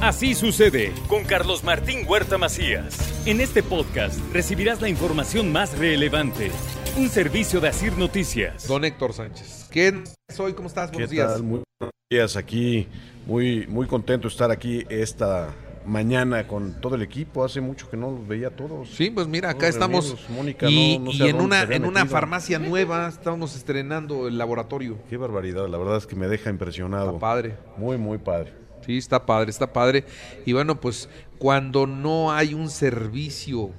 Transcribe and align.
Así 0.00 0.34
sucede 0.34 0.92
con 1.08 1.24
Carlos 1.24 1.64
Martín 1.64 2.00
Huerta 2.06 2.36
Macías. 2.36 2.96
En 3.26 3.40
este 3.40 3.62
podcast 3.62 4.18
recibirás 4.32 4.80
la 4.82 4.88
información 4.88 5.50
más 5.50 5.78
relevante. 5.78 6.50
Un 6.98 7.08
servicio 7.08 7.60
de 7.60 7.68
Asir 7.68 7.96
Noticias. 7.96 8.68
Don 8.68 8.84
Héctor 8.84 9.12
Sánchez. 9.14 9.68
¿Quién 9.70 10.04
soy? 10.28 10.52
¿Cómo 10.52 10.68
estás? 10.68 10.90
Buenos 10.92 11.08
¿Qué 11.10 11.16
días. 11.16 11.32
tal? 11.32 11.42
Muy 11.42 11.62
buenos 11.80 11.94
días 12.10 12.36
aquí. 12.36 12.86
Muy, 13.26 13.66
muy 13.66 13.86
contento 13.86 14.28
de 14.28 14.32
estar 14.32 14.50
aquí 14.50 14.84
esta 14.90 15.54
mañana 15.86 16.46
con 16.46 16.78
todo 16.80 16.94
el 16.96 17.02
equipo. 17.02 17.42
Hace 17.44 17.60
mucho 17.62 17.88
que 17.90 17.96
no 17.96 18.10
los 18.10 18.28
veía 18.28 18.48
a 18.48 18.50
todos. 18.50 18.90
Sí, 18.90 19.10
pues 19.10 19.26
mira, 19.26 19.50
acá 19.50 19.60
Todos 19.60 19.74
estamos. 19.74 20.16
Mónica 20.28 20.68
y 20.68 20.98
no- 20.98 21.06
no 21.06 21.10
y 21.12 21.18
sé 21.18 21.28
en 21.30 21.40
una, 21.40 21.62
en 21.62 21.84
una 21.86 22.04
farmacia 22.06 22.58
nueva 22.58 23.08
estamos 23.08 23.56
estrenando 23.56 24.28
el 24.28 24.36
laboratorio. 24.36 24.98
Qué 25.08 25.16
barbaridad, 25.16 25.66
la 25.68 25.78
verdad 25.78 25.96
es 25.96 26.06
que 26.06 26.14
me 26.14 26.28
deja 26.28 26.50
impresionado. 26.50 27.06
Está 27.08 27.18
padre. 27.20 27.56
Muy, 27.78 27.96
muy 27.96 28.18
padre. 28.18 28.52
Sí, 28.84 28.98
está 28.98 29.26
padre, 29.26 29.50
está 29.50 29.72
padre. 29.72 30.04
Y 30.44 30.52
bueno, 30.52 30.80
pues 30.80 31.08
cuando 31.38 31.86
no 31.86 32.32
hay 32.32 32.54
un 32.54 32.70
servicio 32.70 33.70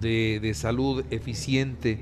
de, 0.00 0.40
de 0.40 0.54
salud 0.54 1.04
eficiente, 1.10 2.00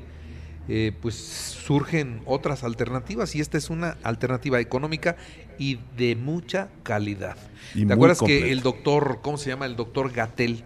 eh, 0.66 0.92
pues 1.02 1.14
surgen 1.14 2.22
otras 2.24 2.64
alternativas 2.64 3.34
y 3.34 3.40
esta 3.40 3.58
es 3.58 3.68
una 3.68 3.98
alternativa 4.02 4.60
económica 4.60 5.16
y 5.58 5.78
de 5.96 6.16
mucha 6.16 6.68
calidad. 6.82 7.36
Y 7.74 7.84
¿Te 7.84 7.92
acuerdas 7.92 8.20
que 8.20 8.50
el 8.50 8.62
doctor, 8.62 9.18
¿cómo 9.20 9.36
se 9.36 9.50
llama? 9.50 9.66
El 9.66 9.76
doctor 9.76 10.10
Gatel 10.10 10.64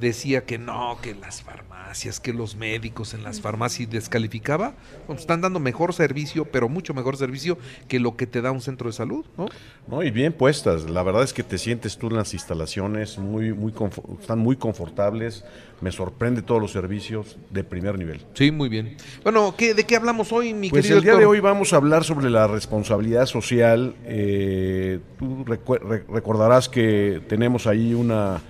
decía 0.00 0.44
que 0.44 0.58
no, 0.58 0.98
que 1.02 1.14
las 1.14 1.42
farmacias, 1.42 2.18
que 2.20 2.32
los 2.32 2.56
médicos 2.56 3.14
en 3.14 3.22
las 3.22 3.40
farmacias 3.40 3.90
descalificaba? 3.90 4.74
Bueno, 5.06 5.20
están 5.20 5.40
dando 5.40 5.60
mejor 5.60 5.92
servicio, 5.92 6.44
pero 6.46 6.68
mucho 6.68 6.94
mejor 6.94 7.16
servicio 7.16 7.58
que 7.88 8.00
lo 8.00 8.16
que 8.16 8.26
te 8.26 8.40
da 8.42 8.50
un 8.50 8.60
centro 8.60 8.88
de 8.88 8.92
salud, 8.94 9.24
¿no? 9.36 9.46
No, 9.86 10.02
y 10.02 10.10
bien 10.10 10.32
puestas. 10.32 10.88
La 10.88 11.02
verdad 11.02 11.22
es 11.22 11.32
que 11.32 11.42
te 11.42 11.58
sientes 11.58 11.98
tú 11.98 12.08
en 12.08 12.16
las 12.16 12.32
instalaciones, 12.34 13.18
muy, 13.18 13.52
muy 13.52 13.72
están 14.20 14.38
muy 14.38 14.56
confortables. 14.56 15.44
Me 15.80 15.90
sorprende 15.90 16.42
todos 16.42 16.60
los 16.60 16.72
servicios 16.72 17.38
de 17.48 17.64
primer 17.64 17.98
nivel. 17.98 18.20
Sí, 18.34 18.50
muy 18.50 18.68
bien. 18.68 18.96
Bueno, 19.22 19.54
¿qué, 19.56 19.72
¿de 19.72 19.84
qué 19.84 19.96
hablamos 19.96 20.30
hoy, 20.30 20.52
mi 20.52 20.68
Pues 20.68 20.82
querido 20.82 20.98
el 20.98 21.04
día 21.04 21.16
de 21.16 21.24
hoy 21.24 21.40
vamos 21.40 21.72
a 21.72 21.76
hablar 21.76 22.04
sobre 22.04 22.28
la 22.28 22.46
responsabilidad 22.46 23.24
social. 23.26 23.94
Eh, 24.04 25.00
tú 25.18 25.44
recu- 25.46 25.80
re- 25.80 26.04
recordarás 26.08 26.68
que 26.68 27.22
tenemos 27.28 27.66
ahí 27.66 27.94
una 27.94 28.42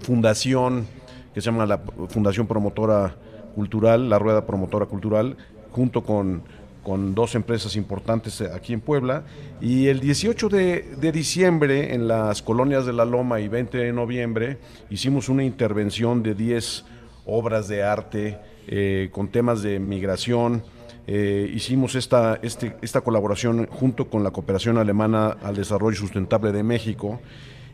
fundación 0.00 0.86
que 1.34 1.40
se 1.40 1.46
llama 1.46 1.64
la 1.66 1.78
Fundación 2.08 2.46
Promotora 2.46 3.16
Cultural, 3.54 4.08
la 4.10 4.18
Rueda 4.18 4.46
Promotora 4.46 4.86
Cultural, 4.86 5.36
junto 5.70 6.02
con, 6.02 6.42
con 6.82 7.14
dos 7.14 7.34
empresas 7.34 7.74
importantes 7.76 8.40
aquí 8.42 8.74
en 8.74 8.80
Puebla. 8.80 9.24
Y 9.60 9.86
el 9.86 10.00
18 10.00 10.48
de, 10.50 10.82
de 11.00 11.12
diciembre, 11.12 11.94
en 11.94 12.06
las 12.06 12.42
colonias 12.42 12.84
de 12.84 12.92
La 12.92 13.04
Loma 13.06 13.40
y 13.40 13.48
20 13.48 13.78
de 13.78 13.92
noviembre, 13.92 14.58
hicimos 14.90 15.28
una 15.30 15.42
intervención 15.44 16.22
de 16.22 16.34
10 16.34 16.84
obras 17.24 17.68
de 17.68 17.82
arte 17.82 18.38
eh, 18.68 19.08
con 19.12 19.28
temas 19.28 19.62
de 19.62 19.78
migración. 19.78 20.62
Eh, 21.06 21.50
hicimos 21.54 21.94
esta, 21.94 22.38
este- 22.42 22.76
esta 22.82 23.00
colaboración 23.00 23.66
junto 23.70 24.08
con 24.10 24.22
la 24.22 24.30
Cooperación 24.32 24.76
Alemana 24.78 25.36
al 25.42 25.56
Desarrollo 25.56 25.96
Sustentable 25.96 26.52
de 26.52 26.62
México. 26.62 27.20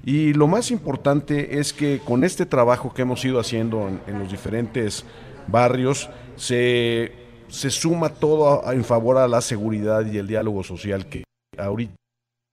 Y 0.08 0.32
lo 0.32 0.46
más 0.46 0.70
importante 0.70 1.58
es 1.58 1.74
que 1.74 1.98
con 1.98 2.24
este 2.24 2.46
trabajo 2.46 2.94
que 2.94 3.02
hemos 3.02 3.22
ido 3.26 3.38
haciendo 3.38 3.90
en, 4.06 4.18
los 4.18 4.30
diferentes 4.30 5.04
barrios, 5.48 6.08
se, 6.34 7.12
se 7.48 7.68
suma 7.68 8.08
todo 8.14 8.62
en 8.72 8.84
favor 8.84 9.18
a 9.18 9.28
la 9.28 9.42
seguridad 9.42 10.06
y 10.06 10.16
el 10.16 10.26
diálogo 10.26 10.64
social, 10.64 11.10
que 11.10 11.24
ahorita 11.58 11.92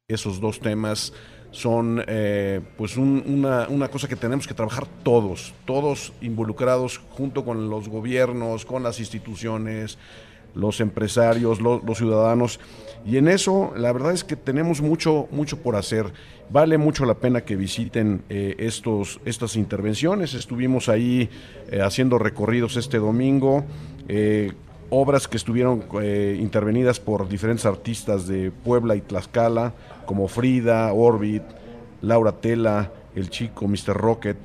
esos 0.10 0.42
dos 0.42 0.60
temas 0.60 1.14
son 1.52 2.04
eh, 2.08 2.60
pues 2.78 2.98
un- 2.98 3.24
una, 3.26 3.70
una 3.70 3.88
cosa 3.88 4.10
que 4.10 4.18
tenemos 4.18 4.46
que 4.48 4.54
trabajar 4.54 4.86
todos, 5.04 5.54
todos 5.64 6.12
involucrados 6.20 6.98
junto 7.12 7.46
con 7.46 7.70
los 7.70 7.88
gobiernos, 7.88 8.66
con 8.66 8.84
las 8.84 9.00
instituciones, 9.00 9.98
los 10.56 10.80
empresarios, 10.82 11.62
lo- 11.62 11.82
los 11.86 11.98
ciudadanos. 11.98 12.60
Y 13.06 13.18
en 13.18 13.28
eso 13.28 13.72
la 13.78 13.92
verdad 13.92 14.14
es 14.14 14.24
que 14.24 14.36
tenemos 14.36 14.82
mucho, 14.82 15.28
mucho 15.32 15.58
por 15.62 15.76
hacer. 15.76 16.12
Vale 16.50 16.78
mucho 16.78 17.06
la 17.06 17.16
pena 17.16 17.42
que 17.42 17.56
visiten 17.56 18.24
eh, 18.30 18.56
estos, 18.60 19.20
estas 19.26 19.56
intervenciones. 19.56 20.34
Estuvimos 20.34 20.90
ahí 20.90 21.30
eh, 21.72 21.82
haciendo 21.82 22.18
recorridos 22.18 22.78
este 22.78 22.98
domingo. 22.98 23.64
eh, 24.08 24.52
obras 24.92 25.28
que 25.28 25.36
estuvieron 25.36 25.84
intervenidas 26.40 27.00
por 27.00 27.28
diferentes 27.28 27.66
artistas 27.66 28.28
de 28.28 28.52
Puebla 28.52 28.96
y 28.96 29.02
Tlaxcala, 29.02 29.74
como 30.06 30.28
Frida, 30.28 30.94
Orbit, 30.94 31.42
Laura 32.04 32.34
Tela, 32.34 32.92
El 33.16 33.32
Chico, 33.32 33.68
Mr. 33.68 33.94
Rocket. 33.96 34.38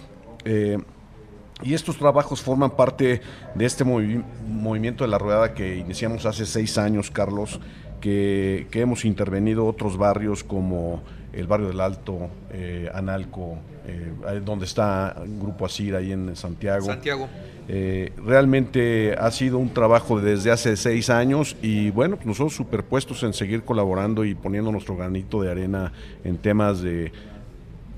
Y 1.62 1.74
estos 1.74 1.96
trabajos 1.96 2.42
forman 2.42 2.70
parte 2.70 3.20
de 3.54 3.64
este 3.64 3.84
movi- 3.84 4.22
movimiento 4.46 5.04
de 5.04 5.10
la 5.10 5.18
rueda 5.18 5.54
que 5.54 5.76
iniciamos 5.76 6.26
hace 6.26 6.46
seis 6.46 6.78
años, 6.78 7.10
Carlos, 7.10 7.60
que, 8.00 8.66
que 8.70 8.80
hemos 8.80 9.04
intervenido 9.04 9.66
otros 9.66 9.96
barrios 9.96 10.42
como 10.42 11.02
el 11.32 11.46
barrio 11.46 11.68
del 11.68 11.80
Alto, 11.80 12.28
eh, 12.50 12.90
Analco, 12.92 13.58
eh, 13.86 14.40
donde 14.44 14.64
está 14.64 15.16
el 15.22 15.38
Grupo 15.38 15.64
Asir 15.66 15.94
ahí 15.94 16.12
en 16.12 16.34
Santiago. 16.34 16.86
Santiago. 16.86 17.28
Eh, 17.68 18.12
realmente 18.26 19.14
ha 19.16 19.30
sido 19.30 19.58
un 19.58 19.68
trabajo 19.72 20.20
desde 20.20 20.50
hace 20.50 20.76
seis 20.76 21.08
años 21.08 21.56
y 21.62 21.90
bueno, 21.90 22.16
pues 22.16 22.26
nosotros 22.26 22.54
superpuestos 22.56 23.22
en 23.22 23.32
seguir 23.32 23.62
colaborando 23.62 24.24
y 24.24 24.34
poniendo 24.34 24.72
nuestro 24.72 24.96
granito 24.96 25.40
de 25.40 25.52
arena 25.52 25.92
en 26.24 26.36
temas 26.38 26.80
de 26.80 27.12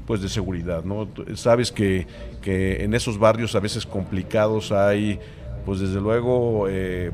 pues 0.07 0.21
de 0.21 0.29
seguridad, 0.29 0.85
¿no? 0.85 1.09
Sabes 1.35 1.71
que, 1.73 2.07
que 2.41 2.83
en 2.85 2.95
esos 2.95 3.19
barrios 3.19 3.55
a 3.55 3.61
veces 3.61 3.87
complicados 3.87 4.73
hay, 4.73 5.19
pues 5.65 5.81
desde 5.81 6.01
luego, 6.01 6.67
eh, 6.69 7.13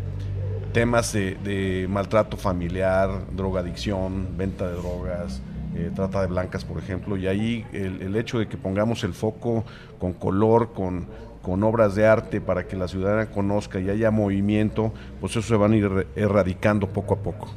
temas 0.73 1.13
de, 1.13 1.35
de 1.45 1.87
maltrato 1.89 2.37
familiar, 2.37 3.11
drogadicción, 3.35 4.37
venta 4.37 4.67
de 4.69 4.75
drogas, 4.77 5.41
eh, 5.77 5.91
trata 5.95 6.23
de 6.23 6.29
blancas, 6.29 6.65
por 6.65 6.79
ejemplo, 6.79 7.17
y 7.17 7.27
ahí 7.27 7.67
el, 7.73 8.01
el 8.03 8.17
hecho 8.17 8.39
de 8.39 8.49
que 8.49 8.57
pongamos 8.57 9.05
el 9.05 9.13
foco 9.13 9.65
con 9.99 10.13
color, 10.15 10.73
con, 10.73 11.07
con 11.43 11.63
obras 11.65 11.95
de 11.95 12.07
arte 12.07 12.41
para 12.41 12.67
que 12.67 12.77
la 12.77 12.89
ciudadana 12.89 13.31
conozca 13.31 13.81
y 13.81 13.89
haya 13.91 14.11
movimiento, 14.11 14.93
pues 15.21 15.33
eso 15.33 15.43
se 15.43 15.57
van 15.57 15.73
a 15.73 15.77
ir 15.77 15.85
erra- 15.85 16.07
erradicando 16.17 16.89
poco 16.89 17.15
a 17.15 17.19
poco. 17.19 17.49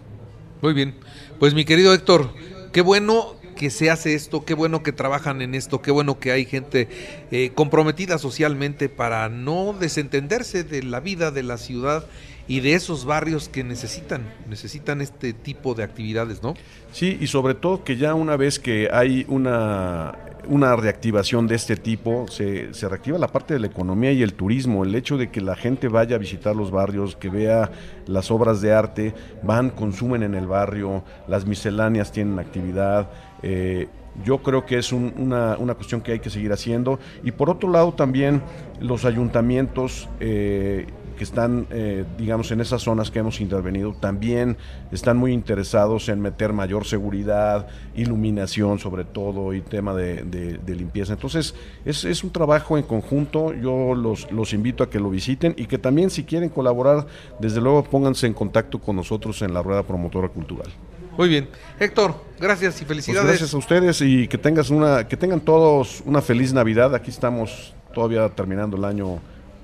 Muy 0.62 0.74
bien. 0.74 0.96
Pues 1.40 1.54
mi 1.54 1.66
querido 1.66 1.94
Héctor, 1.94 2.30
qué 2.72 2.82
bueno 2.82 3.34
que 3.62 3.70
se 3.70 3.92
hace 3.92 4.16
esto, 4.16 4.44
qué 4.44 4.56
bueno 4.56 4.82
que 4.82 4.92
trabajan 4.92 5.40
en 5.44 5.54
esto, 5.54 5.84
qué 5.84 5.92
bueno 5.92 6.20
que 6.20 6.32
hay 6.32 6.46
gente 6.46 6.88
eh, 7.30 7.52
comprometida 7.54 8.18
socialmente 8.18 8.90
para 8.90 9.30
no 9.30 9.74
desentenderse 9.80 10.64
de 10.64 10.82
la 10.82 11.00
vida 11.00 11.30
de 11.30 11.44
la 11.44 11.60
ciudad 11.60 12.08
y 12.52 12.60
de 12.60 12.74
esos 12.74 13.06
barrios 13.06 13.48
que 13.48 13.64
necesitan, 13.64 14.22
necesitan 14.50 15.00
este 15.02 15.32
tipo 15.34 15.74
de 15.74 15.84
actividades, 15.84 16.44
¿no? 16.44 16.54
Sí, 16.92 17.18
y 17.22 17.28
sobre 17.28 17.54
todo 17.54 17.84
que 17.86 17.96
ya 17.96 18.14
una 18.14 18.36
vez 18.36 18.60
que 18.60 18.90
hay 18.92 19.26
una, 19.30 20.14
una 20.48 20.76
reactivación 20.76 21.48
de 21.48 21.56
este 21.56 21.78
tipo, 21.78 22.26
se, 22.28 22.74
se 22.74 22.90
reactiva 22.90 23.18
la 23.18 23.28
parte 23.30 23.54
de 23.54 23.60
la 23.62 23.68
economía 23.68 24.12
y 24.12 24.22
el 24.22 24.34
turismo, 24.34 24.84
el 24.84 24.94
hecho 24.96 25.18
de 25.18 25.30
que 25.32 25.40
la 25.40 25.56
gente 25.56 25.88
vaya 25.88 26.18
a 26.18 26.20
visitar 26.20 26.54
los 26.56 26.72
barrios, 26.72 27.16
que 27.16 27.30
vea 27.30 27.72
las 28.08 28.30
obras 28.32 28.60
de 28.60 28.74
arte, 28.74 29.14
van, 29.44 29.70
consumen 29.70 30.22
en 30.24 30.36
el 30.36 30.48
barrio, 30.48 31.04
las 31.30 31.46
misceláneas 31.46 32.12
tienen 32.12 32.38
actividad. 32.40 33.10
eh, 33.44 33.88
yo 34.26 34.40
creo 34.44 34.66
que 34.66 34.78
es 34.78 34.92
un- 34.92 35.14
una, 35.18 35.56
una 35.58 35.74
cuestión 35.76 36.02
que 36.02 36.12
hay 36.12 36.20
que 36.20 36.30
seguir 36.30 36.52
haciendo. 36.52 37.00
Y 37.24 37.32
por 37.32 37.50
otro 37.50 37.70
lado 37.72 37.94
también 37.94 38.42
los 38.82 39.06
ayuntamientos 39.06 40.10
eh, 40.20 40.86
que 41.22 41.26
están, 41.26 41.68
eh, 41.70 42.04
digamos, 42.18 42.50
en 42.50 42.62
esas 42.62 42.82
zonas 42.82 43.12
que 43.12 43.20
hemos 43.20 43.42
intervenido, 43.42 43.94
también 43.94 44.58
están 44.92 45.18
muy 45.18 45.34
interesados 45.34 46.10
en 46.10 46.20
meter 46.20 46.52
mayor 46.52 46.84
seguridad, 46.84 47.68
iluminación 47.96 48.80
sobre 48.80 49.04
todo 49.06 49.54
y 49.54 49.62
tema 49.62 49.94
de, 49.94 50.24
de- 50.24 50.58
de 50.58 50.76
limpieza. 50.76 51.14
Entonces, 51.14 51.54
es, 51.86 52.06
es 52.06 52.24
un 52.24 52.32
trabajo 52.32 52.76
en 52.76 52.84
conjunto, 52.86 53.54
yo 53.54 53.94
los, 53.94 54.32
los 54.32 54.52
invito 54.54 54.84
a 54.84 54.90
que 54.90 55.00
lo 55.00 55.12
visiten 55.12 55.54
y 55.58 55.68
que 55.68 55.78
también 55.78 56.10
si 56.10 56.24
quieren 56.24 56.50
colaborar, 56.50 57.06
desde 57.40 57.62
luego 57.62 57.84
pónganse 57.84 58.26
en 58.26 58.34
contacto 58.34 58.80
con 58.80 58.96
nosotros 58.96 59.44
en 59.44 59.54
la 59.54 59.62
Rueda 59.62 59.84
Promotora 59.84 60.28
Cultural. 60.28 60.72
Muy 61.20 61.30
bien. 61.30 61.50
Héctor, 61.80 62.16
gracias 62.40 62.78
y 62.82 62.86
Pues 62.86 62.88
felicidades. 62.88 63.28
gracias 63.30 63.54
a 63.54 63.58
ustedes 63.60 64.02
y 64.02 64.28
que 64.28 64.40
tengas 64.40 64.72
una, 64.72 65.08
que 65.08 65.18
tengan 65.18 65.40
todos 65.42 66.02
una 66.04 66.20
feliz 66.24 66.52
Navidad. 66.52 66.96
Aquí 66.96 67.12
estamos 67.12 67.76
todavía 67.94 68.28
terminando 68.30 68.76
el 68.76 68.86
año 68.86 69.20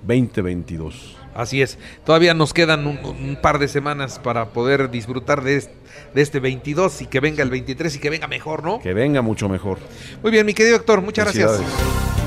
2022. 0.05 1.15
Así 1.37 1.61
es. 1.61 1.77
Todavía 2.03 2.33
nos 2.33 2.51
quedan 2.51 2.87
un, 2.87 2.97
un 2.97 3.37
par 3.41 3.59
de 3.59 3.67
semanas 3.67 4.19
para 4.19 4.49
poder 4.49 4.89
disfrutar 4.89 5.43
de 5.43 5.57
este, 5.57 5.73
de 6.13 6.21
este 6.21 6.39
22 6.39 7.03
y 7.03 7.05
que 7.05 7.19
venga 7.19 7.43
el 7.43 7.51
23 7.51 7.95
y 7.95 7.99
que 7.99 8.09
venga 8.09 8.27
mejor, 8.27 8.63
¿no? 8.63 8.79
Que 8.79 8.93
venga 8.93 9.21
mucho 9.21 9.47
mejor. 9.47 9.77
Muy 10.23 10.31
bien, 10.31 10.45
mi 10.45 10.53
querido 10.53 10.75
Héctor, 10.75 11.01
muchas 11.01 11.25
gracias. 11.25 11.61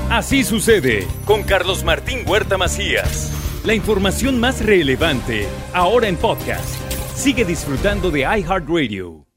Así 0.09 0.43
sucede 0.43 1.07
con 1.25 1.43
Carlos 1.43 1.83
Martín 1.83 2.23
Huerta 2.25 2.57
Macías. 2.57 3.31
La 3.65 3.73
información 3.73 4.39
más 4.39 4.65
relevante 4.65 5.47
ahora 5.73 6.07
en 6.07 6.15
podcast. 6.17 6.75
Sigue 7.15 7.45
disfrutando 7.45 8.11
de 8.11 8.21
iHeartRadio. 8.21 9.30